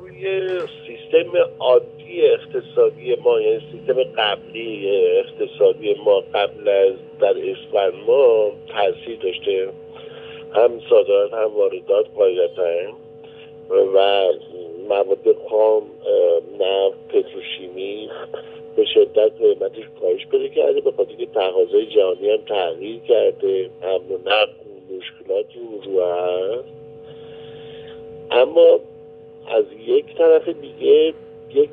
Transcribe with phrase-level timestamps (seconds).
[0.00, 0.50] روی
[0.86, 9.18] سیستم عادی اقتصادی ما یعنی سیستم قبلی اقتصادی ما قبل از در اسفند ما تاثیر
[9.22, 9.68] داشته.
[10.52, 12.92] هم صادرات هم واردات قاعدتا.
[13.70, 14.24] و
[14.88, 15.82] مواد خام
[16.60, 18.10] نفت پتروشیمی
[18.76, 20.80] به شدت قیمتش کاهش پیدا کرده.
[20.80, 23.70] به خاطر که تقاضای جهانی هم تغییر کرده.
[23.82, 24.52] و نقل
[24.96, 26.82] مشکلاتی رو هست
[28.30, 28.80] اما
[29.52, 31.14] از یک طرف دیگه
[31.54, 31.70] یک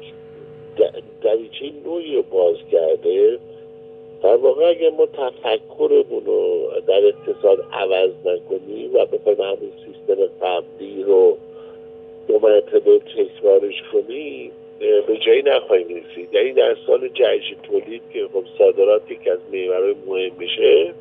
[1.21, 3.39] دریچه نوعی رو باز کرده.
[4.23, 11.03] در واقع اگر ما تفکرمون رو در اقتصاد عوض نکنیم و بخوایم همون سیستم قبلی
[11.03, 11.37] رو
[12.27, 16.33] دو مرتبه تکرارش کنیم به جایی نخواهیم رسید.
[16.33, 20.93] یعنی در سال جهش تولید که خب صادرات یکی از محورهای مهم بشه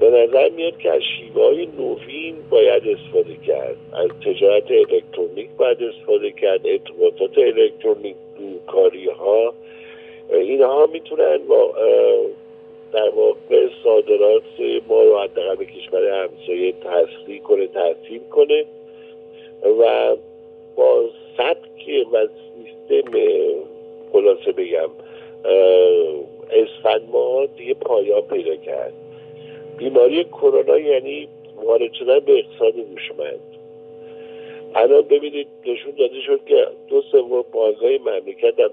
[0.00, 3.76] به نظر میاد که از شیوه های نوین باید استفاده کرد.
[3.92, 6.66] از تجارت الکترونیک باید استفاده کرد.
[6.66, 8.16] ارتباطات الکترونیک
[8.66, 9.54] کاری ها
[10.30, 11.38] اینها می‌تونن
[12.92, 14.42] در واقع صادرات
[14.88, 18.64] ما رو حداقل به کشور همسایه تسریع کنه تحصیل کنه
[19.80, 20.16] و
[20.76, 21.04] با
[21.36, 23.10] سبک و سیستم
[24.12, 24.90] خلاصه بگم
[26.50, 28.92] اسفند ما دیگه پایان پیدا کرد.
[29.78, 31.28] بیماری کرونا یعنی
[31.64, 33.40] وارد شدن به اقتصاد هوشمند.
[34.74, 38.70] الان ببینید نشون داده شد که دو سوم بازهای مملکت هم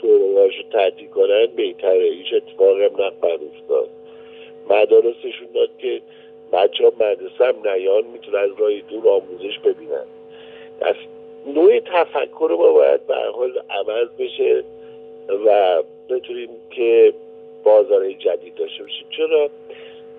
[0.00, 3.88] شورایش رو تعدیل کنن بهتره هیچ اتفاقی هم نخواهد افتاد.
[4.70, 6.00] مدارسشون داد که
[6.52, 10.06] بچه ها مدرسه هم نیان می‌تونن از راه دور آموزش ببینن.
[10.80, 10.94] از
[11.54, 14.64] نوع تفکر ما باید به حال عوض بشه
[15.46, 17.12] و بتونیم که
[17.64, 19.06] بازار جدید داشته باشیم.
[19.16, 19.50] چرا؟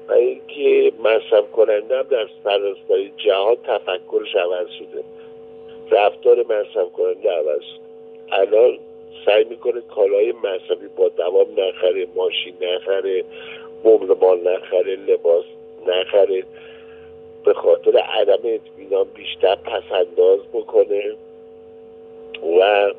[0.08, 5.04] و اینکه مصرف کننده هم در سراسر جهان تفکرش عوض شده.
[5.92, 7.62] رفتار مصرف کننده عوض
[8.32, 8.78] الان
[9.26, 13.24] سعی می‌کنه کالای مصرفی با دوام نخره ماشین نخره
[13.84, 15.46] مبلمان نخره لباس
[15.88, 16.44] نخره.
[17.46, 21.16] به خاطر عدم اطمینان بیشتر پسنداز بکنه
[22.60, 22.92] و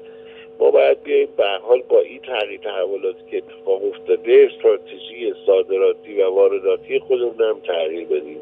[0.59, 6.31] ما باید بیاییم به حال با این تغییر تحولاتی که اتفاق افتاده استراتژی صادراتی و
[6.31, 8.41] وارداتی خودمون هم تغییر بدیم.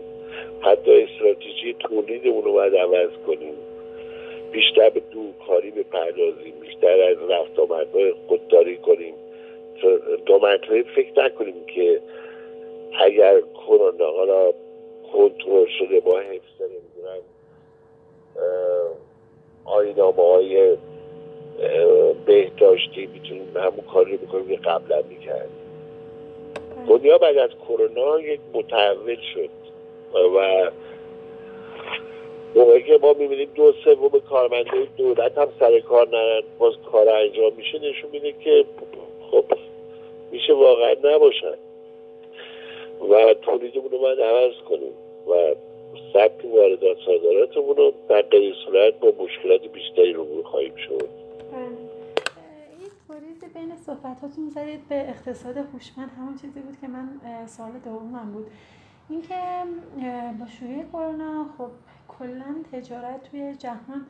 [0.61, 3.55] حتی استراتژی تولیدمون رو باید عوض کنیم.
[4.53, 9.15] بیشتر به دورکاری بپردازیم بیشتر از رفت آمدهای خودداری کنیم.
[10.27, 10.39] دو
[10.95, 12.01] فکر نکنیم که
[13.01, 14.55] اگر کرونا را
[15.13, 17.23] کنترل شده با حفظ نمی‌دونم
[19.65, 20.77] آینامه های
[22.27, 25.49] بهداشتی می‌تونیم همون کاری رو بکنیم که قبلا می‌کرد
[26.89, 29.51] دنیا بعد از کرونا یک متحول شد
[30.15, 30.71] و
[32.55, 37.53] موقعی که ما می‌بینیم دو سوم کارمنده دولت هم سر کار نرن باز کار انجام
[37.57, 38.65] میشه نشون میده که
[39.31, 39.45] خب
[40.31, 41.55] میشه واقعا نباشن.
[43.11, 44.93] و تولیدمون رو باید عوض کنیم
[45.29, 45.55] و
[46.13, 51.26] سبک واردات صادراتمون رو در غیر صورت با مشکلات بیشتری رو خواهیم شد.
[53.09, 56.11] گریز بین صحبتاتون زدید به اقتصاد هوشمند.
[56.19, 58.47] همون چیزی بود که من سال دومم بود.
[59.09, 59.63] اینکه
[60.41, 61.71] با شروع کرونا خب
[62.09, 64.07] کلا تجارت توی جهان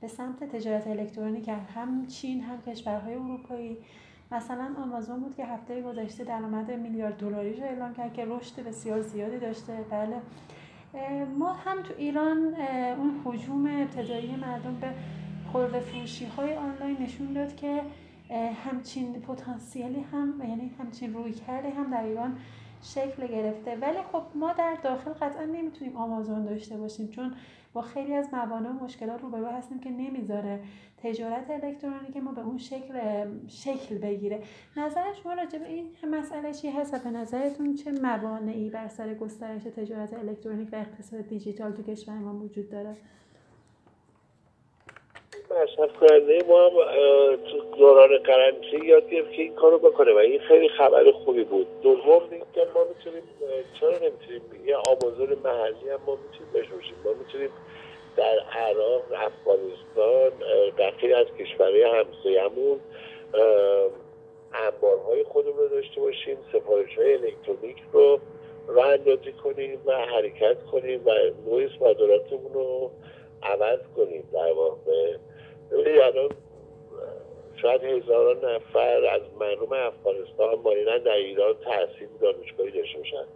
[0.00, 3.78] به سمت تجارت الکترونیک هم چین هم کشورهای اروپایی.
[4.32, 9.38] مثلا آمازون بود که هفته گذشته درآمد میلیارد دلاریش اعلام کرد که رشد بسیار زیادی
[9.38, 9.84] داشته.
[9.90, 10.16] بله.
[11.38, 12.54] ما هم تو ایران
[12.98, 14.88] اون حجوم ابتدایی مردم به
[15.56, 17.80] خورده فروشی های آنلاین نشون داد که
[18.64, 22.38] همچین پتانسیلی هم یعنی همچین روی کرده هم در ایران
[22.82, 23.76] شکل گرفته.
[23.76, 27.34] ولی خب ما در داخل قطعا نمی‌تونیم آمازون داشته باشیم چون
[27.72, 30.60] با خیلی از موانع و مشکلات روبرو هستیم که نمی‌ذاره
[31.02, 32.94] تجارت الکترونیک ما به اون شکل
[33.48, 34.42] شکل بگیره.
[34.76, 39.62] نظر شما راجع به این مسئله چی هست به نظرتون چه موانعی بر سر گسترش
[39.62, 42.96] تجارت الکترونیک و اقتصاد دیجیتال تو کشور ما وجود داره؟
[45.50, 46.70] مصرف کننده ما هم
[47.36, 51.66] تو دوران قرنطینه یاد گرفت که این کارو بکنه و این خیلی خبر خوبی بود.
[51.82, 53.22] دوم اینکه ما می‌تونیم
[53.80, 57.50] چرا نمی‌تونیم؟ یه آمازون محلی هم ما می‌تونیم بشوشیم ما می‌تونیم
[58.16, 60.30] در عراق افغانستان
[60.76, 62.80] در خیلی از کشورهای همسایه‌مون
[64.54, 68.20] انبارهای خودمون رو داشته باشیم سفارش های الکترونیک رو
[68.68, 71.10] راه اندازی کنیم و حرکت کنیم و
[71.46, 72.90] نوع صادراتمون رو
[73.42, 74.28] عوض کنیم.
[74.32, 74.52] در
[76.06, 76.30] الان
[77.62, 83.26] شاید هزاران نفر از مردم افغانستان مایلا در ایران تحصیل دانشگاهی داشته باشن.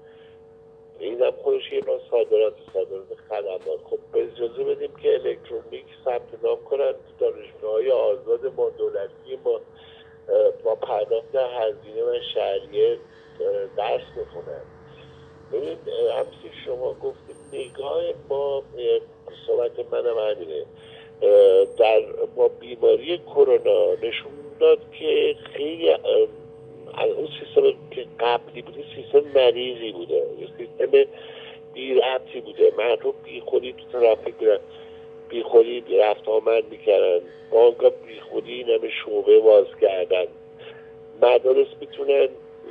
[0.98, 3.80] این هم خودش یه نوع صادرات صادرات خدمات.
[3.84, 6.94] خب به اجازه بدیم که الکترونیک ثبت نام کنن.
[7.18, 9.60] دانشگاه های آزاد ما دولتی ما
[10.64, 12.98] با پرداخت هزینه و شهریه
[13.76, 14.62] درس بخونن
[15.52, 18.62] ببینید همسی شما گفتیم نگاه با
[19.46, 20.64] صحبت منم همینه.
[21.78, 22.00] در
[22.36, 25.90] با بیماری کرونا نشون داد که خیلی
[27.16, 30.22] اون سیستم که قبلی بوده سیستم مریضی بوده.
[30.58, 31.04] سیستم
[31.74, 32.72] بی ربطی بوده.
[32.78, 34.58] مردم بی خودی تو ترافیک بودن
[35.28, 37.26] بی خودی رفت آمد می‌کردن.
[37.50, 37.76] بانک
[38.06, 40.26] بی خودی این همه شعبه باز کردن.
[41.22, 42.28] مدارس می‌تونن.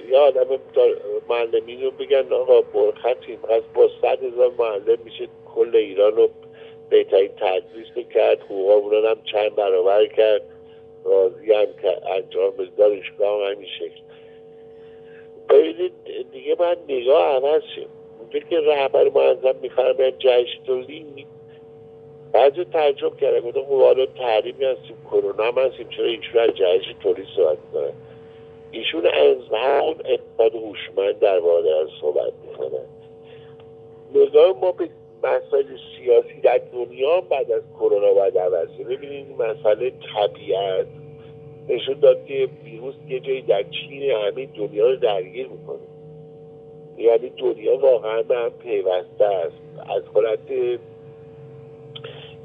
[0.09, 0.47] یا آدم
[1.29, 6.29] معلمین رو بگن آقا برخطیم از با صد هزار معلم میشه کل ایران رو
[6.89, 10.41] بهترین تدریس کرد حقوق هم چند برابر کرد
[11.05, 14.01] راضی هم که انجام دانشگاه هم همین شکل.
[15.49, 15.93] ببینید
[16.31, 17.87] دیگه من نگاه عوض شد.
[18.19, 21.25] اونجا که رهبر معظم میفرماید جشن تولی
[22.31, 26.95] بعضی تعجب کردن گفتم خب حالا تحریمی هستیم کرونا هم هستیم چرا ایشون از جهش
[27.03, 27.93] تولی صحبت کنن
[28.71, 32.85] ایشون از همون اقتصاد هوشمند در از صحبت می‌کنن.
[34.15, 34.89] نگاه ما به
[35.23, 35.65] مسائل
[35.97, 40.87] سیاسی در دنیا بعد از کرونا باید عوض ببینید مسئله طبیعت.
[41.69, 45.79] نشون داد که ویروس یه جایی در چین همه دنیا رو درگیر می‌کنه.
[46.97, 49.89] یعنی دنیا واقعا به هم پیوسته است.
[49.89, 50.79] از حالت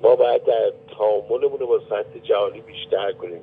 [0.02, 3.42] ما باید در تعاملمون با سطح جهانی بیشتر کنیم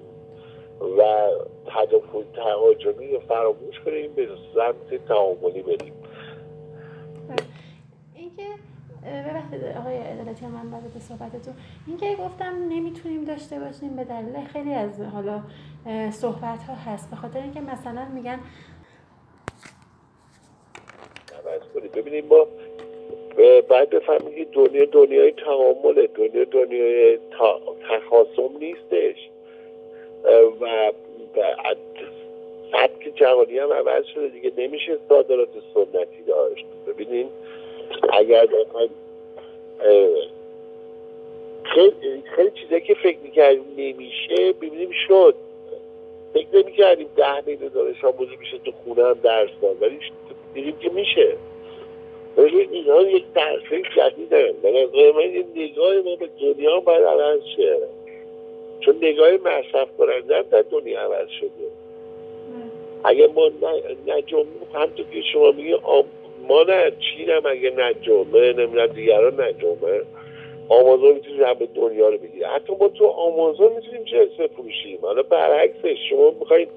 [0.97, 1.29] و
[1.65, 5.93] تدافع تهاجمی رو فراموش کنیم به سمت تعاملی بریم.
[8.15, 8.43] اینکه
[9.05, 11.53] ببخشید آقای عدالتی من بعد صحبتتون.
[11.87, 15.41] اینکه گفتم نمی‌تونیم داشته باشیم به دلیل خیلی از حالا
[16.11, 17.09] صحبت ها هست.
[17.09, 18.39] به خاطر اینکه مثلا میگن
[21.95, 22.47] ببینیم ما
[23.69, 26.07] باید بفهمید که دنیا دنیای تعامله.
[26.07, 27.19] دنیا دنیای
[27.89, 29.29] تخاصم نیستش.
[30.61, 30.91] و
[32.71, 34.51] سبک جهانی هم عوض شده دیگه.
[34.57, 36.65] نمیشه صادرات سنتی داشت.
[36.87, 37.27] ببینیم
[38.13, 38.47] اگر
[41.63, 45.35] خیلی, خیلی چیزایی که فکر می‌کردیم نمیشه ببینیم شد.
[46.33, 49.99] فکر نمی‌کردیم ده میلیون دانش آموزی میشه تو خونه هم درس داد ولی
[50.53, 51.37] دیدیم که میشه.
[52.37, 57.03] ولی اینا یک تحصیل جدید هم به نظر من این نگاه ما به دنیا باید
[57.03, 57.77] عوض شه.
[58.79, 61.71] چون نگاه مصرف کننده هم در دنیا عوض شده.
[63.03, 63.51] اگه ما
[64.07, 65.79] نجوم همطور که شما میگه
[66.51, 70.01] ما نه چین هم اگه نجومه نمی‌دونم دیگران نجومه
[70.69, 72.47] آمازون می‌تونیم همه دنیا رو بگیره.
[72.47, 76.67] حتی ما تو آمازون می‌تونیم چه بفروشیم حالا برعکسش شما می‌خواید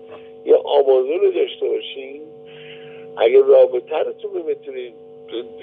[0.47, 2.23] یه آمازون رو داشته باشین.
[3.17, 4.95] اگه رابطه رو تو می‌تونید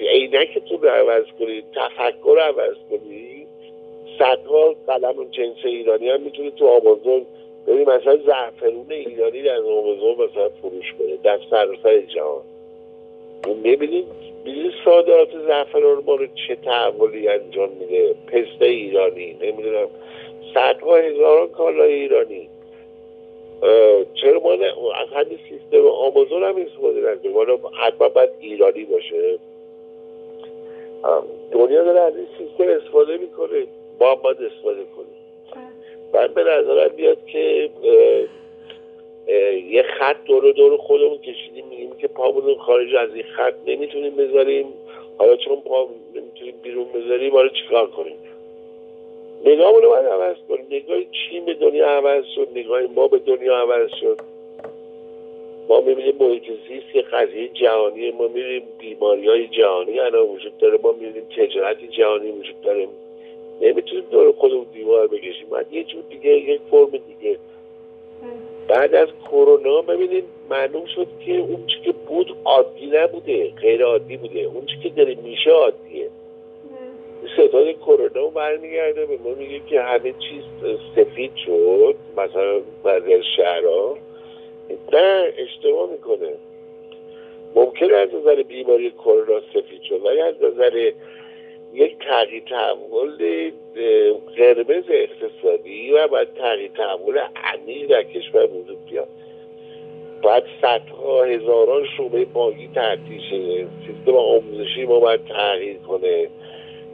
[0.00, 3.48] عینکتون رو عوض کنید تفکر رو عوض کنید
[4.18, 7.26] صدها قلم جنس ایرانی هم می‌تونه تو آمازون
[7.66, 12.42] ببین مثلا زعفرون ایرانی در آمازون مثلا فروش کنه در سراسر جهان.
[13.64, 14.04] ببینید
[14.84, 18.14] صادرات زعفران ما رو چه تحولی انجام میده.
[18.26, 19.88] پسته ایرانی نمی‌دونم.
[20.54, 22.48] صدها هزاران کالای ایرانی.
[24.14, 27.34] چرا ما از همین سیستم آمازون هم استفاده نکنیم.
[27.34, 29.38] حالا حتما باید ایرانی باشه.
[31.52, 33.66] دنیا داره از این سیستم استفاده می‌کنه.
[34.00, 35.22] ما هم باید استفاده کنیم.
[36.14, 37.70] من به نظرم بیاد که
[39.70, 44.66] یه خط دور دور خودمون کشیدیم میگیم که پامون خارج از این خط نمی‌تونیم بذاریم.
[45.18, 48.16] حالا چون پا نمی‌تونیم بیرون بذاریم حالا چیکار کنیم؟
[49.44, 50.66] نگاهمون رو باید عوض کنیم.
[50.70, 54.20] نگاه چین به دنیا عوض شد؟ نگاه ما به دنیا عوض شد؟
[55.68, 60.78] ما می‌بینیم محیط زیست که قضیه جهانی ما می‌بینیم بیماری های جهانی الان وجود داره.
[60.82, 62.88] ما می‌بینیم تجارت جهانی وجود داره.
[63.60, 65.48] نمی‌تونیم دور خودمون دیوار بکشیم.
[65.50, 67.38] باید یه جور دیگه یک فرم دیگه.
[68.68, 74.16] بعد از کرونا ببینید معلوم شد که اون چی که بود عادی نبوده غیر عادی
[74.16, 74.40] بوده.
[74.40, 76.08] اون چی که داره میشه عادیه.
[77.34, 80.42] ستاد کرونا برمیگرده به ما میگه که همه چیز
[80.96, 83.98] سفید شد مثلا بعضی از شهرها.
[84.92, 86.32] نه اشتباه می‌کنه.
[87.54, 90.92] ممکنه از نظر بیماری کرونا سفید شد ولی از نظر
[91.74, 93.50] یک تغییر تحول
[94.36, 99.08] قرمز اقتصادی و باید تغییر تحول عمیق در کشور وجود بیاد.
[100.22, 103.66] باید صدها هزاران شعبه بانکی تعطیل شه.
[103.86, 106.28] سیستم آموزشی ما باید تغییر کنه.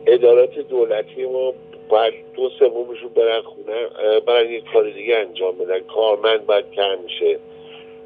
[0.07, 1.55] ادارات دولتی ما
[1.89, 3.87] باید دو سومشون برن خونه
[4.27, 5.81] برن یک کار دیگه انجام بدن.
[5.81, 7.39] کارمند باید کم میشه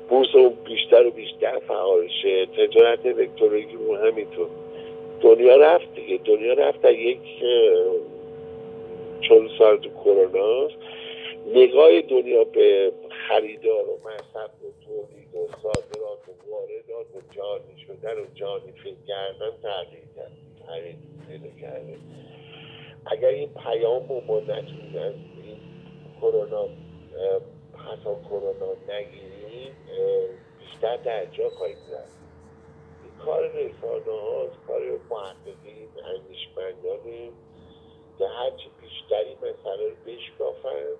[0.08, 2.46] بورس اون بیشتر و بیشتر فعال شه.
[2.46, 4.46] تجارت الکترونیکی رو همینطور.
[5.22, 6.18] دنیا رفت دیگه.
[6.24, 7.20] دنیا رفت در یک
[9.20, 10.68] چون سال تو کرونا.
[11.46, 12.92] نگاه دنیا به
[13.28, 19.06] خریدار و مصرف و تولید و صادرات و واردات و جانی شدن و جانی فکر
[19.08, 20.32] کردن تغییر کرد.
[20.66, 20.96] تغییر
[21.60, 21.96] کرده
[23.06, 25.12] اگر این پیام رو ما نتونیم از
[25.44, 25.56] این
[26.20, 26.64] کرونا
[27.74, 29.72] حتی کرونا نگیریم
[30.58, 31.98] بیشتر در جا خواهیم این
[33.24, 37.30] کار رسانه هاست کار محققین اندیشمندانه
[38.18, 40.96] که هرچی بیشتری مسئله رو بشکافن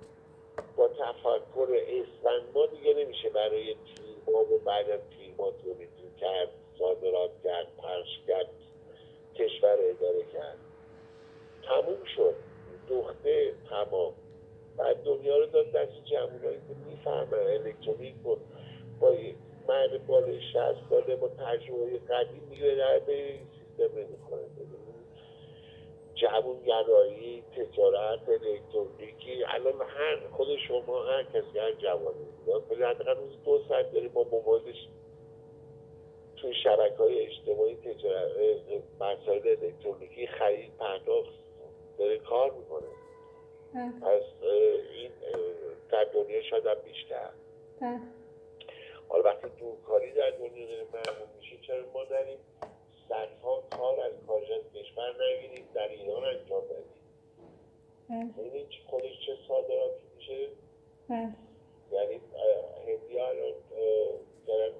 [0.76, 6.48] با تفکر اسفند ما دیگه نمیشه برای تیما و بعد از تیما تولید کرد
[6.78, 8.48] صادرات کرد پرش کرد
[9.34, 10.58] کشور اداره کرد.
[11.62, 12.34] تموم شد.
[12.88, 14.12] دوخته تمام.
[14.76, 18.38] بعد دنیا رو داد دست جمعونایی که می‌فهمن الکترونیک رو
[19.00, 19.10] با
[19.68, 23.38] مرد بالای شهست ساله با تجربه قدیم میگه در به
[23.78, 24.46] سیستم نمی‌خوره
[26.14, 32.26] جوانگرایی تجارت الکترونیکی الان هر خود شما هر کسی هر جوانی
[32.70, 34.88] ولی حداقل روز دو ساعت داری با موبایلش
[36.36, 38.30] توی شبکه های اجتماعی تجارت
[39.00, 41.34] مسائل الکترونیکی خرید پرداخت
[41.98, 42.86] داره کار می‌کنه.
[44.02, 44.22] پس
[44.94, 45.10] این
[45.90, 47.30] در دنیا شاید بیشتر.
[49.12, 52.38] حالا وقتی دورکاری در دنیا داره معمول میشه چرا ما داریم
[53.08, 60.06] صدها کار از خارج از کشور نگیریم در ایران انجام بدیم؟ این خودش چه صادراتی
[60.16, 60.48] میشه؟
[61.92, 62.20] یعنی
[62.86, 63.54] هندی الان
[64.46, 64.72] دارن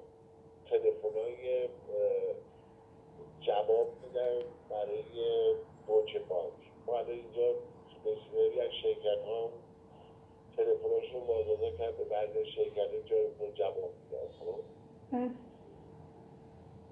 [0.69, 1.69] تلفن های
[3.41, 5.03] جواب میدن برای
[5.87, 6.53] بوچه بانک
[6.85, 7.55] ما الان اینجا
[8.05, 9.49] بسیاری از شرکت ها
[11.13, 14.59] تلفناشون مازاده کرد به بعد شرکت جای جواب میدن خب؟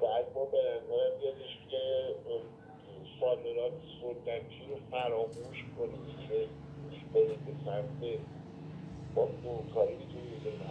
[0.01, 2.15] بعد ما به نظرم بیادش که
[3.19, 6.47] صادرات سنتی رو فراموش کنیم که
[7.13, 8.19] بریم به سمت
[9.15, 10.61] با دورکاری می‌تونیم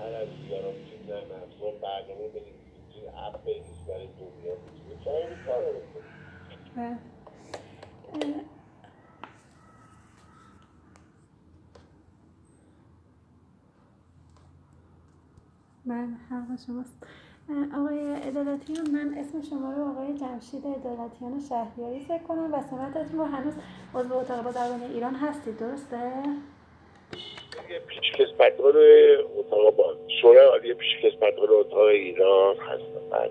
[0.00, 2.54] هر از دیگران می‌تونیم در افزار برنامه بریم
[2.88, 4.54] می‌تونیم اپ بریز برای دنیا.
[4.54, 7.09] می‌تونیم چرا این کار رو بکنیم
[15.90, 16.96] من حق شماست.
[17.78, 23.24] آقای عدالتیان من اسم شما رو آقای جمشید عدالتیان شهریاری ذکر کنم و سمتتون رو
[23.24, 23.54] هنوز
[23.94, 26.22] عضو اتاق با دربان ایران هستید درسته؟
[27.88, 28.74] پیشکسوتان
[29.38, 33.10] اتاق شورای عالی پیشکسوتان اتاق ایران هستم.
[33.10, 33.30] بعد